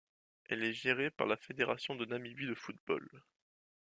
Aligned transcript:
Elle 0.49 0.63
est 0.63 0.73
gérée 0.73 1.11
par 1.11 1.27
la 1.27 1.37
Fédération 1.37 1.93
de 1.93 2.05
Namibie 2.05 2.47
de 2.47 2.55
football. 2.55 3.07